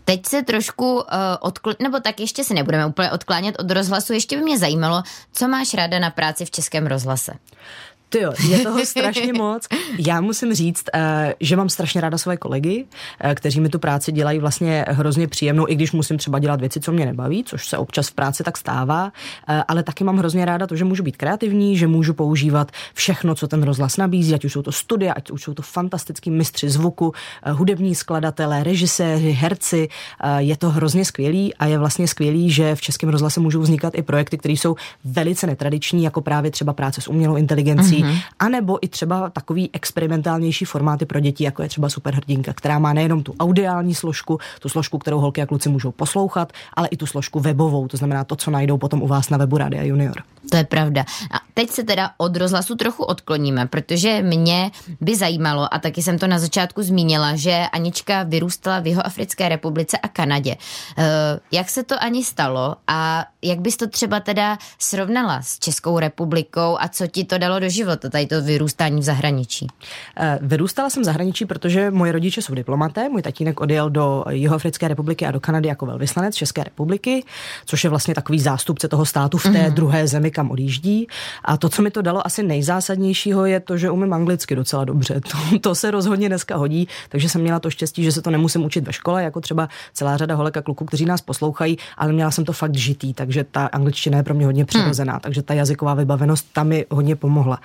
[0.05, 1.03] Teď se trošku uh,
[1.41, 1.75] odkl...
[1.83, 4.13] nebo tak ještě se nebudeme úplně odklánět od rozhlasu.
[4.13, 7.33] Ještě by mě zajímalo, co máš ráda na práci v Českém rozhlase.
[8.11, 9.67] Ty jo, je toho strašně moc.
[9.99, 12.85] Já musím říct, eh, že mám strašně ráda své kolegy,
[13.21, 16.81] eh, kteří mi tu práci dělají vlastně hrozně příjemnou, i když musím třeba dělat věci,
[16.81, 19.13] co mě nebaví, což se občas v práci tak stává,
[19.49, 23.35] eh, ale taky mám hrozně ráda to, že můžu být kreativní, že můžu používat všechno,
[23.35, 26.71] co ten rozhlas nabízí, ať už jsou to studia, ať už jsou to fantastický mistři
[26.71, 27.13] zvuku,
[27.47, 29.89] hudební skladatelé, režiséři, herci.
[30.39, 34.03] Je to hrozně skvělý a je vlastně skvělý, že v Českém rozhlase můžou vznikat i
[34.03, 38.23] projekty, které jsou velice netradiční, jako právě třeba práce s umělou inteligencí, mm-hmm.
[38.39, 43.23] anebo i třeba takový experimentálnější formáty pro děti, jako je třeba Superhrdinka, která má nejenom
[43.23, 47.41] tu audiální složku, tu složku, kterou holky a kluci můžou poslouchat, ale i tu složku
[47.41, 50.23] webovou, to znamená to, co najdou potom u vás na webu Radia Junior.
[50.51, 51.05] To je pravda.
[51.31, 56.19] A teď se teda od rozhlasu trochu odkloníme, protože mě by zajímalo, a taky jsem
[56.19, 60.57] to na začátku zmínila, že Anička vyrůstala v jeho Africké republice a Kanadě.
[60.99, 61.05] Uh,
[61.53, 66.77] jak se to ani stalo a jak bys to třeba teda srovnala s Českou republikou
[66.81, 69.67] a co ti to dalo do života, tady to vyrůstání v zahraničí?
[70.17, 73.09] Eh, vyrůstala jsem v zahraničí, protože moje rodiče jsou diplomaté.
[73.09, 77.25] Můj tatínek odjel do Jihoafrické republiky a do Kanady jako velvyslanec České republiky,
[77.67, 79.75] což je vlastně takový zástupce toho státu v té mm-hmm.
[79.75, 81.07] druhé zemi, kam odjíždí.
[81.45, 85.21] A to, co mi to dalo asi nejzásadnějšího, je to, že umím anglicky docela dobře.
[85.31, 88.65] To, to se rozhodně dneska hodí, takže jsem měla to štěstí, že se to nemusím
[88.65, 92.31] učit ve škole, jako třeba celá řada holek a kluků, kteří nás poslouchají, ale měla
[92.31, 95.21] jsem to fakt žitý, takže ta angličtina je pro mě hodně přirozená, hmm.
[95.21, 97.61] takže ta jazyková vybavenost tam mi hodně pomohla.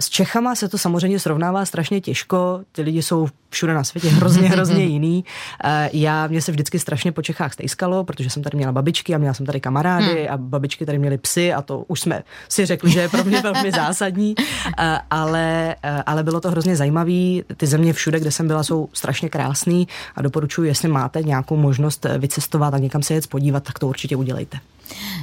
[0.00, 4.48] S Čechama se to samozřejmě srovnává strašně těžko, ty lidi jsou všude na světě hrozně,
[4.54, 5.24] hrozně jiný.
[5.64, 9.18] Eh, já, mě se vždycky strašně po Čechách stejskalo, protože jsem tady měla babičky a
[9.18, 10.26] měla jsem tady kamarády hmm.
[10.30, 13.40] a babičky tady měly psy a to už jsme si řekli, že je pro mě
[13.42, 14.34] velmi zásadní,
[14.78, 17.42] eh, ale, eh, ale bylo to hrozně zajímavé.
[17.56, 19.84] Ty země všude, kde jsem byla, jsou strašně krásné
[20.16, 24.16] a doporučuji, jestli máte nějakou možnost vycestovat a někam se jet podívat, tak to určitě
[24.16, 24.58] udělejte.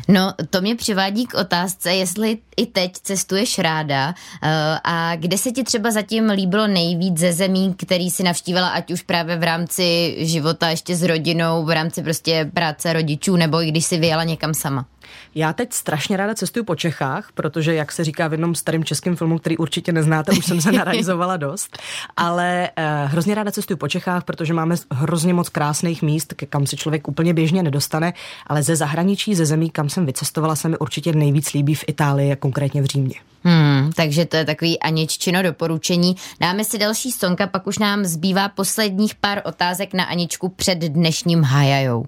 [0.08, 4.50] No, to mě přivádí k otázce, jestli i teď cestuješ ráda uh,
[4.84, 9.02] a kde se ti třeba zatím líbilo nejvíc ze zemí, který si navštívila, ať už
[9.02, 13.86] právě v rámci života ještě s rodinou, v rámci prostě práce rodičů, nebo i když
[13.86, 14.86] si vyjela někam sama?
[15.36, 19.16] Já teď strašně ráda cestuju po Čechách, protože, jak se říká v jednom starém českém
[19.16, 21.78] filmu, který určitě neznáte, už jsem se narajzovala dost,
[22.18, 26.76] ale uh, hrozně ráda cestuju po Čechách, protože máme hrozně moc krásných míst, kam se
[26.76, 28.14] člověk úplně běžně nedostane,
[28.48, 32.36] ale ze zahraničí, ze zemí, kam jsem vycestovala, se mi určitě nejvíc líbí v Itálii,
[32.36, 33.16] konkrétně v Římě.
[33.44, 36.16] Hmm, takže to je takový Aniččino doporučení.
[36.40, 41.44] Dáme si další sonka, pak už nám zbývá posledních pár otázek na Aničku před dnešním
[41.44, 42.06] hajajou.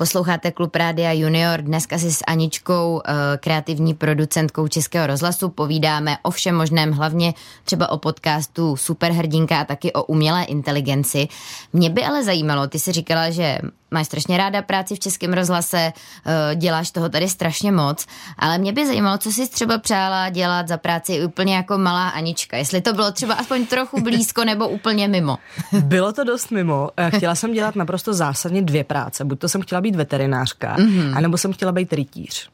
[0.00, 1.62] Posloucháte Klub Rádia Junior.
[1.62, 7.34] Dneska si s Aničkou, eh, kreativní producentkou Českého rozhlasu, povídáme o všem možném, hlavně
[7.64, 11.28] třeba o podcastu Superhrdinka a taky o umělé inteligenci.
[11.72, 13.58] Mě by ale zajímalo, ty si říkala, že
[13.90, 15.92] máš strašně ráda práci v Českém rozhlase,
[16.26, 18.06] eh, děláš toho tady strašně moc,
[18.38, 22.56] ale mě by zajímalo, co jsi třeba přála dělat za práci úplně jako malá Anička,
[22.56, 25.38] jestli to bylo třeba aspoň trochu blízko nebo úplně mimo.
[25.80, 26.90] Bylo to dost mimo.
[26.96, 29.24] Eh, chtěla jsem dělat naprosto zásadně dvě práce.
[29.24, 31.16] Buď to jsem chtěla být veterinářka, mm-hmm.
[31.16, 32.50] anebo jsem chtěla být rytíř.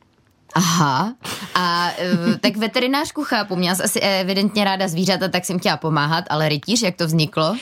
[0.56, 1.14] Aha,
[1.54, 6.24] a e, tak veterinářku chápu, měla jsi asi evidentně ráda zvířata, tak jsem chtěla pomáhat,
[6.30, 7.50] ale rytíř, jak to vzniklo?
[7.50, 7.56] Uh,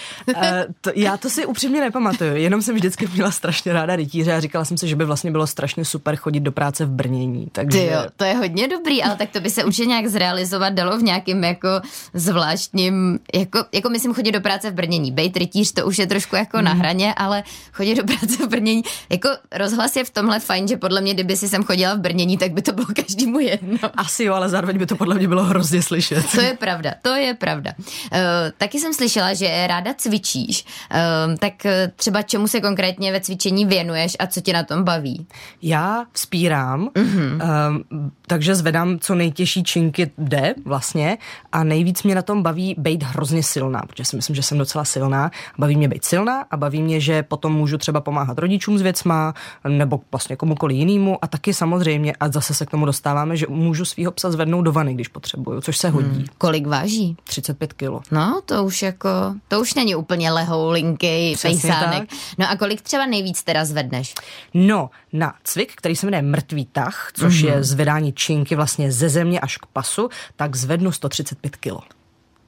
[0.81, 4.65] to, já to si upřímně nepamatuju, jenom jsem vždycky měla strašně ráda rytíře a říkala
[4.65, 7.49] jsem si, že by vlastně bylo strašně super chodit do práce v brnění.
[7.53, 7.79] Takže...
[7.79, 10.99] Ty jo, to je hodně dobrý, ale tak to by se určitě nějak zrealizovat dalo
[10.99, 11.69] v nějakým jako
[12.15, 15.13] zvláštním, jako, jako myslím chodit do práce v brnění.
[15.13, 16.65] Bejt rytíř to už je trošku jako hmm.
[16.65, 20.77] na hraně, ale chodit do práce v brnění, jako rozhlas je v tomhle fajn, že
[20.77, 23.79] podle mě, kdyby si sem chodila v brnění, tak by to bylo bylo každému jedno.
[23.97, 26.27] Asi jo, ale zároveň by to podle mě bylo hrozně slyšet.
[26.35, 27.73] To je pravda, to je pravda.
[27.79, 28.19] Uh,
[28.59, 31.53] taky jsem slyšela, že ráda cvičíš, uh, tak
[31.97, 35.27] třeba čemu se konkrétně ve cvičení věnuješ a co tě na tom baví?
[35.63, 37.35] Já vzpírám, uh-huh.
[37.35, 41.19] uh, takže zvedám co nejtěžší činky jde vlastně
[41.53, 44.85] a nejvíc mě na tom baví být hrozně silná, protože si myslím, že jsem docela
[44.85, 45.31] silná.
[45.59, 49.35] Baví mě být silná a baví mě, že potom můžu třeba pomáhat rodičům s věcma
[49.69, 53.85] nebo vlastně komukoliv jinému a taky samozřejmě a zase se k tomu dostáváme, že můžu
[53.85, 56.09] svého psa zvednout do vany, když potřebuju, což se hodí.
[56.09, 56.25] Hmm.
[56.39, 57.17] Kolik váží?
[57.25, 58.03] 35 kilo.
[58.11, 59.09] No, to už jako,
[59.49, 62.11] to už není úplně lehoulinky, pejsánek.
[62.39, 64.15] No a kolik třeba nejvíc teda zvedneš?
[64.55, 67.55] No, na cvik, který se jmenuje mrtvý tah, což mm-hmm.
[67.55, 71.81] je zvedání činky vlastně ze země až k pasu, tak zvednu 135 kilo.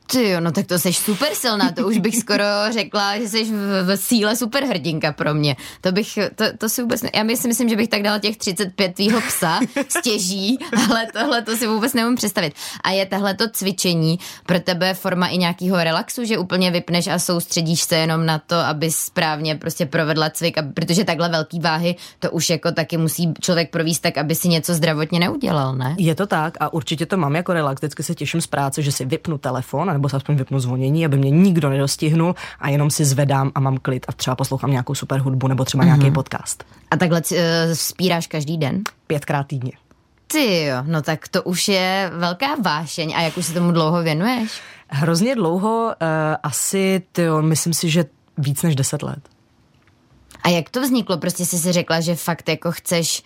[0.07, 3.45] Ty jo, no tak to jsi super silná, to už bych skoro řekla, že jsi
[3.45, 5.57] v, v síle superhrdinka pro mě.
[5.81, 8.37] To bych, to, to si vůbec, ne, já si myslím, že bych tak dala těch
[8.37, 10.59] 35 tvýho psa stěží,
[10.91, 12.55] ale tohle to si vůbec nemůžu představit.
[12.85, 17.19] A je tahle to cvičení pro tebe forma i nějakého relaxu, že úplně vypneš a
[17.19, 21.97] soustředíš se jenom na to, aby správně prostě provedla cvik, a, protože takhle velký váhy
[22.19, 25.95] to už jako taky musí člověk províst tak, aby si něco zdravotně neudělal, ne?
[25.99, 28.93] Je to tak a určitě to mám jako relax, vždycky se těším z práce, že
[28.93, 33.05] si vypnu telefon nebo se aspoň vypnu zvonění, aby mě nikdo nedostihnul a jenom si
[33.05, 35.87] zvedám a mám klid a třeba poslouchám nějakou super hudbu nebo třeba mm-hmm.
[35.87, 36.65] nějaký podcast.
[36.91, 37.39] A takhle uh,
[37.73, 38.83] spíráš každý den?
[39.07, 39.73] Pětkrát týdně.
[40.27, 43.15] Ty jo, no tak to už je velká vášeň.
[43.17, 44.61] A jak už se tomu dlouho věnuješ?
[44.89, 45.93] Hrozně dlouho, uh,
[46.43, 48.05] asi, tyjo, myslím si, že
[48.39, 49.19] víc než deset let.
[50.43, 51.19] A jak to vzniklo?
[51.19, 53.23] Prostě jsi si řekla, že fakt jako chceš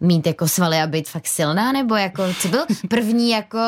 [0.00, 3.58] mít jako svaly a být fakt silná, nebo jako, co byl první jako...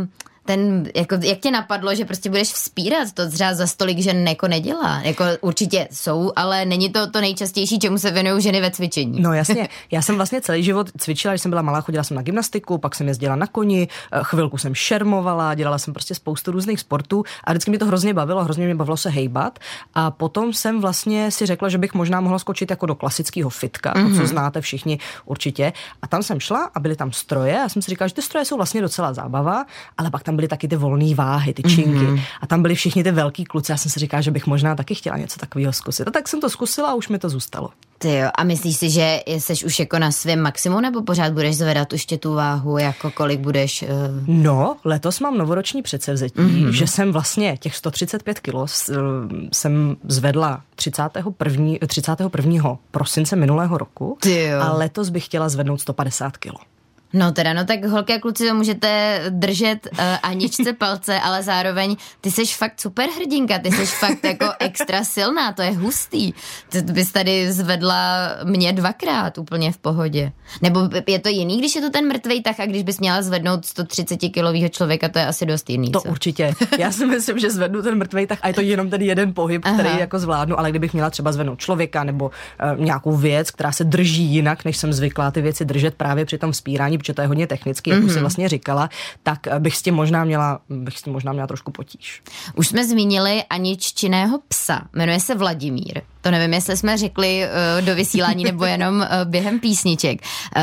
[0.00, 0.06] Uh,
[0.44, 4.48] ten, jako, jak tě napadlo, že prostě budeš vzpírat to třeba za stolik, že jako
[4.48, 5.00] nedělá?
[5.02, 9.20] Jako určitě jsou, ale není to to nejčastější, čemu se věnují ženy ve cvičení.
[9.20, 12.22] No jasně, já jsem vlastně celý život cvičila, když jsem byla malá, chodila jsem na
[12.22, 16.80] gymnastiku, pak jsem jezdila na koni, eh, chvilku jsem šermovala, dělala jsem prostě spoustu různých
[16.80, 19.58] sportů a vždycky mě to hrozně bavilo, hrozně mě bavilo se hejbat
[19.94, 23.92] a potom jsem vlastně si řekla, že bych možná mohla skočit jako do klasického fitka,
[23.92, 24.08] mm-hmm.
[24.08, 24.26] to, co mhm.
[24.26, 25.72] znáte všichni určitě.
[26.02, 28.44] A tam jsem šla a byly tam stroje a jsem si říkala, že ty stroje
[28.44, 29.64] jsou vlastně docela zábava,
[29.98, 31.90] ale pak tam tam byly taky ty volné váhy, ty činky.
[31.90, 32.20] Mm-hmm.
[32.40, 33.72] A tam byli všichni ty velký kluci.
[33.72, 36.08] Já jsem si říkala, že bych možná taky chtěla něco takového zkusit.
[36.08, 37.70] A tak jsem to zkusila a už mi to zůstalo.
[37.98, 41.56] Ty jo, a myslíš si, že jsi už jako na svém maximu, nebo pořád budeš
[41.56, 43.82] zvedat ještě tu váhu, jako kolik budeš?
[43.82, 43.88] Uh...
[44.26, 46.70] No, letos mám novoroční předsevzetí, mm-hmm.
[46.70, 48.94] že jsem vlastně těch 135 kilo eh,
[49.52, 51.78] jsem zvedla 31.
[51.86, 52.78] 31.
[52.90, 54.18] prosince minulého roku
[54.60, 56.58] a letos bych chtěla zvednout 150 kilo.
[57.14, 61.96] No teda, no tak holky a kluci to můžete držet uh, Aničce palce, ale zároveň
[62.20, 66.32] ty jsi fakt super hrdinka, ty jsi fakt jako extra silná, to je hustý.
[66.68, 70.32] Ty bys tady zvedla mě dvakrát úplně v pohodě.
[70.62, 73.64] Nebo je to jiný, když je to ten mrtvej tah a když bys měla zvednout
[73.64, 75.90] 130 kilového člověka, to je asi dost jiný.
[75.90, 76.08] To co?
[76.08, 76.52] určitě.
[76.78, 79.62] Já si myslím, že zvednu ten mrtvej tah a je to jenom ten jeden pohyb,
[79.64, 79.74] Aha.
[79.74, 83.84] který jako zvládnu, ale kdybych měla třeba zvednout člověka nebo uh, nějakou věc, která se
[83.84, 87.28] drží jinak, než jsem zvyklá ty věci držet právě při tom vzpírání, protože to je
[87.28, 88.04] hodně technicky, jak mm-hmm.
[88.04, 88.22] už si mhm.
[88.22, 88.88] vlastně říkala,
[89.22, 92.22] tak bych s tím možná měla, bych s tím možná měla trošku potíž.
[92.54, 96.00] Už jsme zmínili Aniččiného psa, jmenuje se Vladimír.
[96.20, 100.22] To nevím, jestli jsme řekli uh, do vysílání nebo jenom uh, během písniček.
[100.56, 100.62] Uh,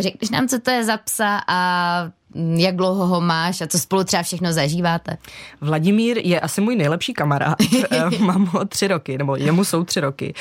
[0.00, 2.10] řekneš nám, co to je za psa a
[2.56, 5.16] jak dlouho ho máš a co spolu třeba všechno zažíváte?
[5.60, 7.58] Vladimír je asi můj nejlepší kamarád.
[8.20, 10.34] Mám ho tři roky, nebo jemu jsou tři roky.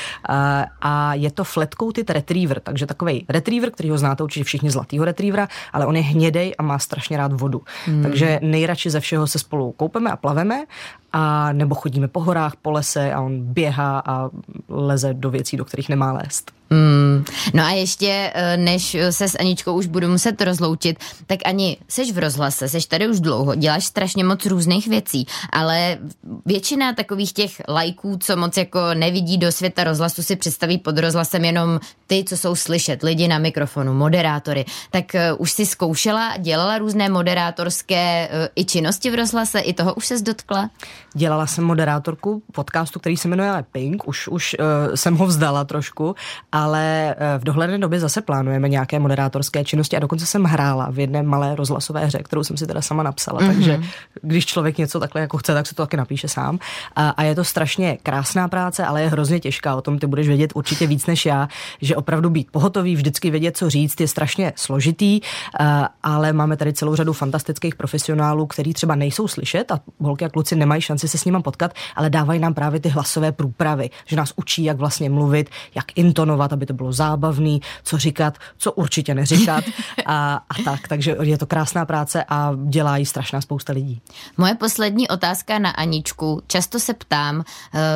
[0.81, 5.47] A je to fletkoutit retriever, takže takový retriever, který ho znáte určitě všichni zlatýho retrievera,
[5.73, 7.61] ale on je hnědej a má strašně rád vodu.
[7.85, 8.03] Hmm.
[8.03, 10.65] Takže nejradši ze všeho se spolu koupeme a plaveme
[11.13, 14.29] a nebo chodíme po horách, po lese a on běhá a
[14.69, 16.51] leze do věcí, do kterých nemá lézt.
[16.73, 17.25] Mm.
[17.53, 22.11] No a ještě, eh, než se s Aničkou už budu muset rozloučit, tak ani seš
[22.11, 25.97] v rozhlase, seš tady už dlouho, děláš strašně moc různých věcí, ale
[26.45, 31.45] většina takových těch lajků, co moc jako nevidí do světa rozhlasu, si představí pod rozhlasem
[31.45, 34.65] jenom ty, co jsou slyšet, lidi na mikrofonu, moderátory.
[34.91, 39.93] Tak uh, už si zkoušela, dělala různé moderátorské uh, i činnosti v rozhlase, i toho
[39.93, 40.69] už se dotkla?
[41.13, 46.15] Dělala jsem moderátorku podcastu, který se jmenuje Pink, už, už uh, jsem ho vzdala trošku,
[46.63, 50.99] ale uh, v dohledné době zase plánujeme nějaké moderátorské činnosti a dokonce jsem hrála v
[50.99, 53.53] jedné malé rozhlasové hře, kterou jsem si teda sama napsala, mm-hmm.
[53.53, 53.81] takže
[54.21, 56.59] když člověk něco takhle jako chce, tak se to taky napíše sám.
[56.95, 60.27] A, a je to strašně krásná práce, ale je hrozně těžká, o tom ty budeš
[60.27, 61.47] vědět určitě víc než já,
[61.81, 65.67] že opravdu být pohotový, vždycky vědět, co říct, je strašně složitý, uh,
[66.03, 70.55] ale máme tady celou řadu fantastických profesionálů, kteří třeba nejsou slyšet a holky a kluci
[70.55, 74.33] nemají šanci se s nimi potkat, ale dávají nám právě ty hlasové průpravy, že nás
[74.35, 79.63] učí, jak vlastně mluvit, jak intonovat, aby to bylo zábavný, co říkat, co určitě neříkat
[80.05, 80.87] a, a tak.
[80.87, 84.01] Takže je to krásná práce a dělá ji strašná spousta lidí.
[84.37, 86.41] Moje poslední otázka na Aničku.
[86.47, 87.43] Často se ptám uh,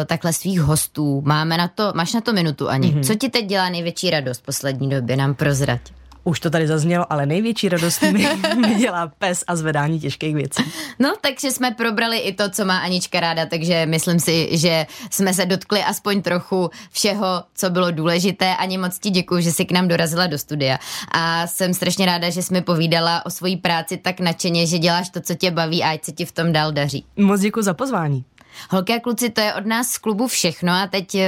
[0.05, 1.21] takhle svých hostů.
[1.25, 2.87] Máme na to, máš na to minutu, Ani.
[2.87, 3.03] Mm-hmm.
[3.03, 5.15] Co ti teď dělá největší radost v poslední době?
[5.15, 5.96] Nám prozrať.
[6.27, 10.63] Už to tady zaznělo, ale největší radost mi, mi dělá pes a zvedání těžkých věcí.
[10.99, 15.33] No, takže jsme probrali i to, co má Anička ráda, takže myslím si, že jsme
[15.33, 18.55] se dotkli aspoň trochu všeho, co bylo důležité.
[18.55, 20.77] Ani moc ti děkuji, že jsi k nám dorazila do studia.
[21.11, 25.09] A jsem strašně ráda, že jsi mi povídala o svojí práci tak nadšeně, že děláš
[25.09, 27.05] to, co tě baví a ať se ti v tom dál daří.
[27.17, 28.25] Moc děkuji za pozvání.
[28.69, 31.21] Holky a kluci, to je od nás z klubu všechno a teď uh,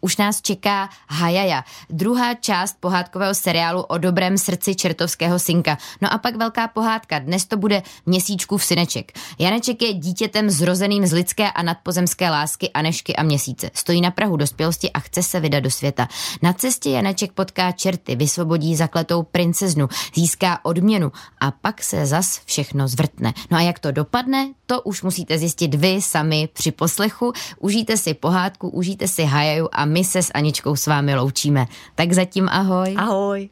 [0.00, 5.78] už nás čeká Hajaja, druhá část pohádkového seriálu o dobrém srdci čertovského synka.
[6.00, 9.12] No a pak velká pohádka, dnes to bude měsíčku v syneček.
[9.38, 13.70] Janeček je dítětem zrozeným z lidské a nadpozemské lásky Anešky a měsíce.
[13.74, 16.08] Stojí na Prahu dospělosti a chce se vydat do světa.
[16.42, 22.88] Na cestě Janeček potká čerty, vysvobodí zakletou princeznu, získá odměnu a pak se zas všechno
[22.88, 23.32] zvrtne.
[23.50, 27.32] No a jak to dopadne, to už musíte zjistit vy sami při poslechu.
[27.58, 31.66] Užijte si pohádku, užijte si hajaju a my se s Aničkou s vámi loučíme.
[31.94, 32.94] Tak zatím ahoj.
[32.96, 33.48] Ahoj.